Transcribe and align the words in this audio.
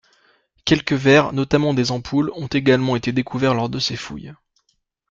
Quelques 0.65 0.93
verres, 0.93 1.31
notamment 1.31 1.75
des 1.75 1.91
ampoules, 1.91 2.31
ont 2.35 2.47
également 2.47 2.95
été 2.95 3.11
découvert 3.11 3.53
lors 3.53 3.69
de 3.69 3.77
ces 3.77 3.95
fouilles. 3.95 4.33